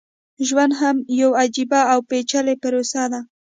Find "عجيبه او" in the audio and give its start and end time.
1.41-1.99